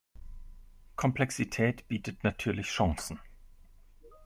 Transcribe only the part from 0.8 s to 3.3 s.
Komplexität bietet natürlich Chancen.